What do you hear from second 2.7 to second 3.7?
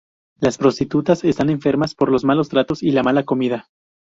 y la mala comida.